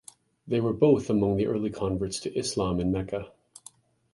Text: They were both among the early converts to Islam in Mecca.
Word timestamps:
They 0.47 0.59
were 0.59 0.73
both 0.73 1.11
among 1.11 1.37
the 1.37 1.45
early 1.45 1.69
converts 1.69 2.19
to 2.21 2.33
Islam 2.35 2.79
in 2.79 2.91
Mecca. 2.91 3.31